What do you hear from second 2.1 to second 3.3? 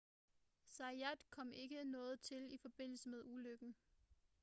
til i forbindelse med